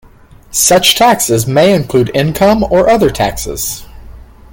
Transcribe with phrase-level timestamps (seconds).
[0.49, 3.85] Such taxes may include income or other taxes.